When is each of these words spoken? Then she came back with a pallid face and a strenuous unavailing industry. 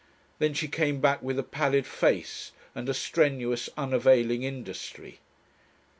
Then 0.39 0.55
she 0.55 0.67
came 0.67 0.99
back 0.99 1.21
with 1.21 1.37
a 1.37 1.43
pallid 1.43 1.85
face 1.85 2.53
and 2.73 2.89
a 2.89 2.93
strenuous 2.95 3.69
unavailing 3.77 4.41
industry. 4.41 5.19